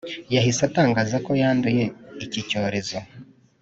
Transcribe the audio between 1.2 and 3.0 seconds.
ko yanduye iki cyorezo